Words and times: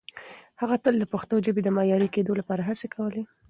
هغه 0.61 0.75
تل 0.83 0.95
د 0.99 1.05
پښتو 1.13 1.35
ژبې 1.45 1.61
د 1.63 1.69
معیاري 1.77 2.09
کېدو 2.15 2.33
لپاره 2.39 2.61
هڅې 2.69 2.87
کولې. 2.95 3.23